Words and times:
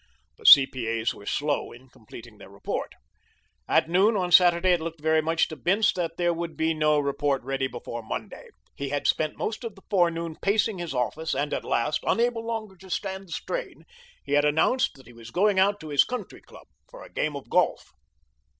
The 0.39 0.47
C.P.A.'s 0.47 1.13
were 1.13 1.27
slow 1.27 1.71
in 1.71 1.87
completing 1.87 2.39
their 2.39 2.49
report. 2.49 2.93
At 3.67 3.87
noon 3.87 4.15
on 4.17 4.31
Saturday 4.31 4.71
it 4.71 4.81
looked 4.81 4.99
very 4.99 5.21
much 5.21 5.47
to 5.49 5.55
Bince 5.55 5.93
that 5.93 6.17
there 6.17 6.33
would 6.33 6.57
be 6.57 6.73
no 6.73 6.97
report 6.97 7.43
ready 7.43 7.67
before 7.67 8.01
Monday. 8.01 8.47
He 8.75 8.89
had 8.89 9.05
spent 9.05 9.37
most 9.37 9.63
of 9.63 9.75
the 9.75 9.83
forenoon 9.91 10.37
pacing 10.41 10.79
his 10.79 10.95
office, 10.95 11.35
and 11.35 11.53
at 11.53 11.63
last, 11.63 11.99
unable 12.01 12.43
longer 12.43 12.75
to 12.77 12.89
stand 12.89 13.27
the 13.27 13.31
strain, 13.31 13.83
he 14.23 14.31
had 14.31 14.43
announced 14.43 14.95
that 14.95 15.05
he 15.05 15.13
was 15.13 15.29
going 15.29 15.59
out 15.59 15.79
to 15.81 15.89
his 15.89 16.03
country 16.03 16.41
club 16.41 16.65
for 16.89 17.03
a 17.03 17.13
game 17.13 17.35
of 17.35 17.47
golf. 17.47 17.91